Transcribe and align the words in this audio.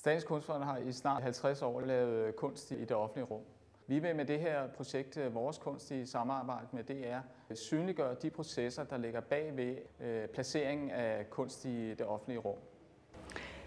Statens 0.00 0.24
Kunstfond 0.24 0.64
har 0.64 0.76
i 0.76 0.92
snart 0.92 1.22
50 1.22 1.62
år 1.62 1.80
lavet 1.80 2.36
kunst 2.36 2.70
i 2.70 2.84
det 2.84 2.92
offentlige 2.92 3.24
rum. 3.24 3.40
Vi 3.86 3.98
vil 3.98 4.16
med 4.16 4.24
det 4.24 4.40
her 4.40 4.68
projekt, 4.68 5.16
øh, 5.16 5.34
Vores 5.34 5.58
Kunst 5.58 5.90
i 5.90 6.06
samarbejde 6.06 6.66
med 6.72 6.84
DR, 6.84 7.18
øh, 7.50 7.56
synliggøre 7.56 8.14
de 8.22 8.30
processer, 8.30 8.84
der 8.84 8.98
ligger 8.98 9.20
bag 9.20 9.56
ved 9.56 9.76
øh, 10.00 10.28
placeringen 10.28 10.90
af 10.90 11.30
kunst 11.30 11.64
i 11.64 11.94
det 11.94 12.06
offentlige 12.06 12.38
rum. 12.38 12.56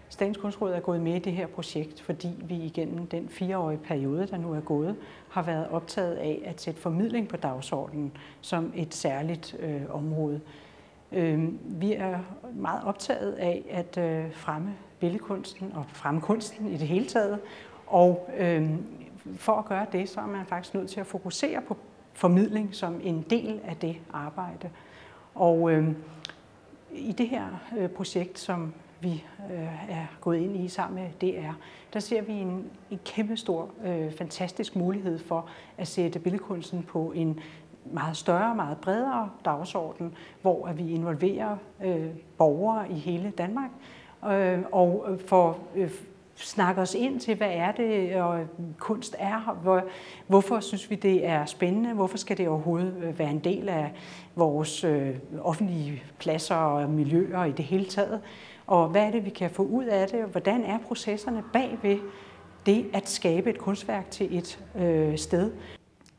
Statens 0.08 0.36
Kunstråd 0.36 0.72
er 0.72 0.80
gået 0.80 1.00
med 1.00 1.14
i 1.14 1.18
det 1.18 1.32
her 1.32 1.46
projekt, 1.46 2.00
fordi 2.00 2.42
vi 2.44 2.56
igennem 2.56 3.06
den 3.06 3.28
fireårige 3.28 3.80
periode, 3.84 4.26
der 4.26 4.36
nu 4.36 4.52
er 4.52 4.60
gået, 4.60 4.96
har 5.30 5.42
været 5.42 5.68
optaget 5.68 6.16
af 6.16 6.42
at 6.44 6.60
sætte 6.60 6.80
formidling 6.80 7.28
på 7.28 7.36
dagsordenen 7.36 8.16
som 8.40 8.72
et 8.76 8.94
særligt 8.94 9.56
øh, 9.60 9.82
område. 9.90 10.40
Øh, 11.14 11.48
vi 11.80 11.92
er 11.92 12.18
meget 12.54 12.84
optaget 12.84 13.32
af 13.32 13.64
at 13.70 13.98
øh, 13.98 14.34
fremme 14.34 14.74
billedkunsten 15.00 15.72
og 15.74 15.84
fremme 15.88 16.20
kunsten 16.20 16.66
i 16.66 16.76
det 16.76 16.88
hele 16.88 17.06
taget. 17.06 17.40
Og 17.86 18.30
øh, 18.36 18.70
for 19.36 19.52
at 19.52 19.64
gøre 19.64 19.86
det, 19.92 20.08
så 20.08 20.20
er 20.20 20.26
man 20.26 20.46
faktisk 20.46 20.74
nødt 20.74 20.90
til 20.90 21.00
at 21.00 21.06
fokusere 21.06 21.60
på 21.60 21.76
formidling 22.12 22.74
som 22.74 23.00
en 23.02 23.24
del 23.30 23.60
af 23.64 23.76
det 23.76 23.96
arbejde. 24.12 24.70
Og 25.34 25.72
øh, 25.72 25.88
i 26.92 27.12
det 27.12 27.28
her 27.28 27.46
øh, 27.78 27.88
projekt, 27.88 28.38
som 28.38 28.72
vi 29.00 29.24
øh, 29.50 29.90
er 29.90 30.06
gået 30.20 30.38
ind 30.38 30.56
i 30.56 30.68
sammen 30.68 31.02
med 31.02 31.30
DR, 31.32 31.52
der 31.92 32.00
ser 32.00 32.22
vi 32.22 32.32
en, 32.32 32.70
en 32.90 33.00
kæmpe 33.04 33.36
stor, 33.36 33.70
øh, 33.84 34.12
fantastisk 34.12 34.76
mulighed 34.76 35.18
for 35.18 35.48
at 35.78 35.88
sætte 35.88 36.18
billedkunsten 36.18 36.82
på 36.82 37.12
en 37.12 37.40
meget 37.92 38.16
større, 38.16 38.54
meget 38.54 38.78
bredere 38.78 39.30
dagsorden, 39.44 40.14
hvor 40.42 40.66
at 40.66 40.78
vi 40.78 40.90
involverer 40.90 41.56
øh, 41.84 42.06
borgere 42.38 42.90
i 42.90 42.94
hele 42.94 43.32
Danmark 43.38 43.70
øh, 44.26 44.58
og 44.72 45.06
øh, 45.08 45.18
får 45.26 45.58
øh, 45.74 45.90
snakke 46.36 46.80
os 46.80 46.94
ind 46.94 47.20
til, 47.20 47.36
hvad 47.36 47.50
er 47.50 47.72
det, 47.72 48.22
og 48.22 48.40
øh, 48.40 48.46
kunst 48.78 49.16
er, 49.18 49.58
hvor, 49.62 49.82
hvorfor 50.26 50.60
synes 50.60 50.90
vi, 50.90 50.94
det 50.94 51.26
er 51.26 51.44
spændende, 51.44 51.92
hvorfor 51.92 52.18
skal 52.18 52.38
det 52.38 52.48
overhovedet 52.48 52.94
øh, 53.02 53.18
være 53.18 53.30
en 53.30 53.38
del 53.38 53.68
af 53.68 53.92
vores 54.34 54.84
øh, 54.84 55.16
offentlige 55.42 56.02
pladser 56.18 56.56
og 56.56 56.90
miljøer 56.90 57.44
i 57.44 57.52
det 57.52 57.64
hele 57.64 57.84
taget, 57.84 58.20
og 58.66 58.88
hvad 58.88 59.02
er 59.02 59.10
det, 59.10 59.24
vi 59.24 59.30
kan 59.30 59.50
få 59.50 59.62
ud 59.62 59.84
af 59.84 60.08
det, 60.08 60.22
og 60.22 60.28
hvordan 60.28 60.64
er 60.64 60.78
processerne 60.78 61.42
bagved 61.52 61.98
det 62.66 62.86
at 62.92 63.08
skabe 63.08 63.50
et 63.50 63.58
kunstværk 63.58 64.10
til 64.10 64.38
et 64.38 64.64
øh, 64.76 65.18
sted. 65.18 65.50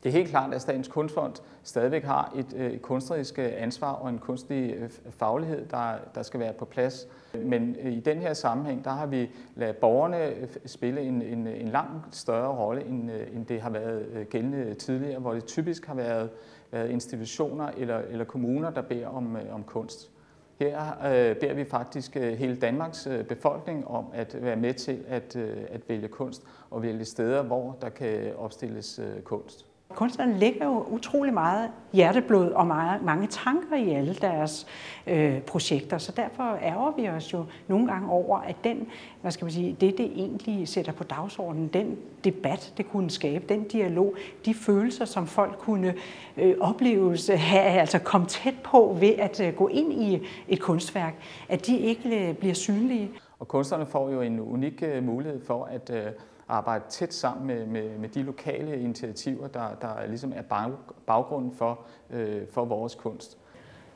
Det 0.02 0.08
er 0.08 0.12
helt 0.12 0.28
klart, 0.28 0.54
at 0.54 0.62
Statens 0.62 0.88
Kunstfond 0.88 1.32
stadigvæk 1.62 2.04
har 2.04 2.32
et, 2.36 2.46
øh, 2.56 2.72
et 2.72 2.82
kunstnerisk 2.82 3.38
øh, 3.38 3.52
ansvar 3.56 3.92
og 3.92 4.08
en 4.08 4.18
kunstig 4.18 4.74
øh, 4.74 4.90
faglighed, 5.10 5.66
der, 5.66 5.94
der 6.14 6.22
skal 6.22 6.40
være 6.40 6.52
på 6.52 6.64
plads. 6.64 7.08
Men 7.34 7.76
øh, 7.82 7.92
i 7.92 8.00
den 8.00 8.18
her 8.18 8.34
sammenhæng, 8.34 8.84
der 8.84 8.90
har 8.90 9.06
vi 9.06 9.30
ladet 9.54 9.76
borgerne 9.76 10.26
øh, 10.26 10.48
spille 10.66 11.00
en, 11.00 11.22
en, 11.22 11.46
en 11.46 11.68
langt 11.68 12.16
større 12.16 12.56
rolle, 12.56 12.84
end, 12.84 13.10
end 13.32 13.46
det 13.46 13.60
har 13.60 13.70
været 13.70 14.26
gældende 14.30 14.74
tidligere, 14.74 15.18
hvor 15.18 15.32
det 15.32 15.44
typisk 15.44 15.86
har 15.86 15.94
været, 15.94 16.30
været 16.70 16.90
institutioner 16.90 17.68
eller, 17.76 17.98
eller 17.98 18.24
kommuner, 18.24 18.70
der 18.70 18.82
beder 18.82 19.08
om, 19.08 19.36
om 19.52 19.64
kunst. 19.64 20.10
Her 20.58 20.80
øh, 21.04 21.36
beder 21.36 21.54
vi 21.54 21.64
faktisk 21.64 22.14
hele 22.14 22.56
Danmarks 22.56 23.08
befolkning 23.28 23.88
om 23.88 24.06
at 24.12 24.36
være 24.42 24.56
med 24.56 24.74
til 24.74 25.04
at, 25.08 25.36
at 25.70 25.88
vælge 25.88 26.08
kunst 26.08 26.42
og 26.70 26.82
vælge 26.82 27.04
steder, 27.04 27.42
hvor 27.42 27.76
der 27.80 27.88
kan 27.88 28.32
opstilles 28.36 29.00
kunst. 29.24 29.66
Kunstnerne 29.96 30.38
lægger 30.38 30.64
jo 30.64 30.86
utrolig 30.90 31.34
meget 31.34 31.70
hjerteblod 31.92 32.50
og 32.50 32.66
meget, 32.66 33.02
mange 33.02 33.26
tanker 33.26 33.76
i 33.76 33.90
alle 33.90 34.14
deres 34.14 34.66
øh, 35.06 35.40
projekter, 35.40 35.98
så 35.98 36.12
derfor 36.16 36.58
ærger 36.62 36.92
vi 36.96 37.08
os 37.08 37.32
jo 37.32 37.44
nogle 37.68 37.86
gange 37.86 38.10
over, 38.10 38.38
at 38.38 38.56
den, 38.64 38.86
hvad 39.22 39.30
skal 39.30 39.44
man 39.44 39.52
sige, 39.52 39.76
det 39.80 39.98
det 39.98 40.06
egentlig 40.06 40.68
sætter 40.68 40.92
på 40.92 41.04
dagsordenen, 41.04 41.68
den 41.68 41.98
debat, 42.24 42.72
det 42.76 42.90
kunne 42.90 43.10
skabe, 43.10 43.44
den 43.48 43.64
dialog, 43.64 44.14
de 44.44 44.54
følelser, 44.54 45.04
som 45.04 45.26
folk 45.26 45.58
kunne 45.58 45.94
øh, 46.36 46.54
opleves, 46.60 47.30
have, 47.34 47.80
altså 47.80 47.98
komme 47.98 48.26
tæt 48.26 48.54
på 48.64 48.96
ved 49.00 49.12
at 49.18 49.40
øh, 49.40 49.54
gå 49.54 49.68
ind 49.68 49.92
i 49.92 50.26
et 50.48 50.60
kunstværk, 50.60 51.14
at 51.48 51.66
de 51.66 51.78
ikke 51.78 52.28
øh, 52.28 52.34
bliver 52.34 52.54
synlige. 52.54 53.10
Og 53.38 53.48
kunstnerne 53.48 53.86
får 53.86 54.10
jo 54.10 54.20
en 54.20 54.40
unik 54.40 54.82
øh, 54.82 55.04
mulighed 55.04 55.44
for 55.46 55.64
at 55.64 55.90
øh, 55.90 56.06
arbejde 56.48 56.84
tæt 56.88 57.14
sammen 57.14 57.46
med, 57.46 57.66
med, 57.66 57.98
med 57.98 58.08
de 58.08 58.22
lokale 58.22 58.80
initiativer, 58.80 59.48
der, 59.48 59.74
der 59.80 60.06
ligesom 60.08 60.32
er 60.36 60.42
bag, 60.42 60.72
baggrunden 61.06 61.52
for, 61.54 61.80
øh, 62.10 62.42
for 62.52 62.64
vores 62.64 62.94
kunst. 62.94 63.38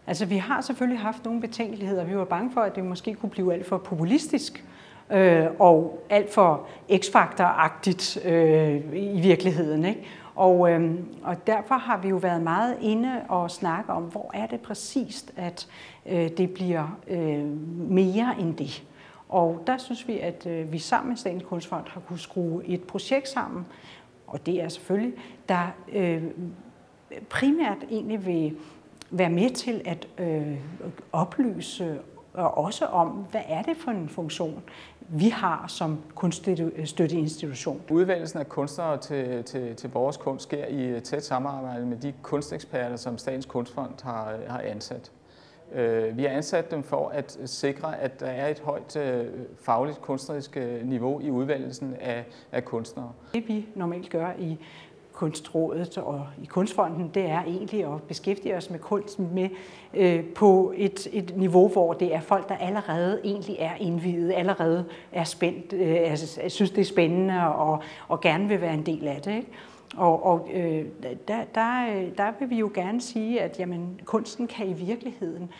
Altså 0.06 0.26
vi 0.26 0.36
har 0.36 0.60
selvfølgelig 0.60 1.00
haft 1.00 1.24
nogle 1.24 1.40
betænkeligheder. 1.40 2.04
Vi 2.04 2.16
var 2.16 2.24
bange 2.24 2.52
for, 2.52 2.60
at 2.60 2.76
det 2.76 2.84
måske 2.84 3.14
kunne 3.14 3.30
blive 3.30 3.54
alt 3.54 3.66
for 3.66 3.78
populistisk 3.78 4.64
øh, 5.10 5.46
og 5.58 6.04
alt 6.10 6.34
for 6.34 6.66
x-faktor-agtigt 6.96 8.26
øh, 8.26 8.82
i 8.92 9.20
virkeligheden. 9.20 9.84
Ikke? 9.84 10.06
Og, 10.34 10.70
øh, 10.70 10.94
og 11.22 11.46
derfor 11.46 11.74
har 11.74 11.98
vi 11.98 12.08
jo 12.08 12.16
været 12.16 12.42
meget 12.42 12.76
inde 12.80 13.20
og 13.28 13.50
snakke 13.50 13.92
om, 13.92 14.02
hvor 14.02 14.30
er 14.34 14.46
det 14.46 14.60
præcist, 14.60 15.32
at 15.36 15.68
øh, 16.06 16.30
det 16.36 16.50
bliver 16.50 16.98
øh, 17.08 17.44
mere 17.90 18.34
end 18.38 18.56
det. 18.56 18.82
Og 19.30 19.62
der 19.66 19.78
synes 19.78 20.08
vi, 20.08 20.18
at 20.18 20.46
øh, 20.46 20.72
vi 20.72 20.78
sammen 20.78 21.08
med 21.08 21.16
Statens 21.16 21.44
Kunstfond 21.44 21.84
har 21.88 22.00
kunne 22.00 22.18
skrue 22.18 22.66
et 22.66 22.82
projekt 22.82 23.28
sammen, 23.28 23.66
og 24.26 24.46
det 24.46 24.62
er 24.62 24.68
selvfølgelig, 24.68 25.14
der 25.48 25.66
øh, 25.92 26.22
primært 27.28 27.76
egentlig 27.90 28.26
vil 28.26 28.56
være 29.10 29.30
med 29.30 29.50
til 29.50 29.82
at 29.84 30.08
øh, 30.18 30.56
oplyse 31.12 31.98
og 32.34 32.58
også 32.58 32.86
om, 32.86 33.08
hvad 33.08 33.40
er 33.46 33.62
det 33.62 33.76
for 33.76 33.90
en 33.90 34.08
funktion, 34.08 34.62
vi 35.08 35.28
har 35.28 35.64
som 35.68 35.98
kunststøtteinstitution. 36.14 37.82
Udvalgelsen 37.90 38.38
af 38.38 38.48
kunstnere 38.48 38.98
til, 38.98 39.44
til, 39.44 39.76
til 39.76 39.90
vores 39.90 40.16
kunst 40.16 40.42
sker 40.42 40.66
i 40.66 41.00
tæt 41.00 41.24
samarbejde 41.24 41.86
med 41.86 41.96
de 41.96 42.12
kunsteksperter, 42.22 42.96
som 42.96 43.18
Statens 43.18 43.46
Kunstfond 43.46 44.02
har, 44.02 44.32
øh, 44.32 44.50
har 44.50 44.60
ansat. 44.60 45.10
Øh, 45.74 46.16
vi 46.16 46.22
har 46.22 46.30
ansat 46.30 46.70
dem 46.70 46.82
for 46.82 47.08
at 47.08 47.38
øh, 47.40 47.48
sikre, 47.48 48.00
at 48.00 48.20
der 48.20 48.26
er 48.26 48.48
et 48.48 48.60
højt 48.60 48.96
øh, 48.96 49.26
fagligt 49.60 50.00
kunstnerisk 50.00 50.56
øh, 50.56 50.86
niveau 50.86 51.20
i 51.20 51.30
udvalgelsen 51.30 51.96
af, 52.00 52.24
af 52.52 52.64
kunstnere. 52.64 53.12
Det 53.34 53.48
vi 53.48 53.66
normalt 53.74 54.10
gør 54.10 54.28
i 54.38 54.58
Kunstrådet 55.12 55.98
og 55.98 56.26
i 56.42 56.46
Kunstfonden, 56.46 57.10
det 57.14 57.24
er 57.30 57.42
egentlig 57.42 57.84
at 57.84 58.02
beskæftige 58.02 58.56
os 58.56 58.70
med 58.70 58.78
kunsten 58.78 59.28
med, 59.34 59.48
øh, 59.94 60.24
på 60.24 60.72
et, 60.76 61.08
et 61.12 61.36
niveau, 61.36 61.68
hvor 61.68 61.92
det 61.92 62.14
er 62.14 62.20
folk, 62.20 62.48
der 62.48 62.56
allerede 62.56 63.20
egentlig 63.24 63.56
er 63.58 63.74
indvidet, 63.80 64.32
allerede 64.36 64.84
er 65.12 65.24
spændt, 65.24 65.72
øh, 65.72 65.96
altså, 66.00 66.40
synes 66.48 66.70
det 66.70 66.80
er 66.80 66.84
spændende 66.84 67.54
og, 67.54 67.82
og 68.08 68.20
gerne 68.20 68.48
vil 68.48 68.60
være 68.60 68.74
en 68.74 68.86
del 68.86 69.08
af 69.08 69.20
det. 69.22 69.34
Ikke? 69.34 69.48
Og, 69.96 70.26
og 70.26 70.48
øh, 70.52 70.86
der, 71.28 71.44
der, 71.54 72.10
der 72.16 72.32
vil 72.38 72.50
vi 72.50 72.58
jo 72.58 72.70
gerne 72.74 73.00
sige, 73.00 73.40
at 73.40 73.58
jamen, 73.58 74.00
kunsten 74.04 74.46
kan 74.46 74.68
i 74.68 74.72
virkeligheden 74.72 75.50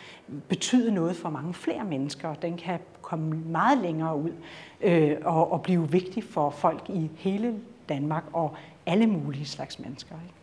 betyde 0.47 0.93
noget 0.93 1.15
for 1.15 1.29
mange 1.29 1.53
flere 1.53 1.83
mennesker. 1.83 2.33
Den 2.33 2.57
kan 2.57 2.79
komme 3.01 3.35
meget 3.35 3.77
længere 3.77 4.15
ud 4.15 4.31
øh, 4.81 5.17
og, 5.23 5.51
og 5.51 5.61
blive 5.61 5.91
vigtig 5.91 6.23
for 6.23 6.49
folk 6.49 6.89
i 6.89 7.09
hele 7.17 7.55
Danmark 7.89 8.23
og 8.33 8.55
alle 8.85 9.07
mulige 9.07 9.45
slags 9.45 9.79
mennesker. 9.79 10.15
Ikke? 10.23 10.40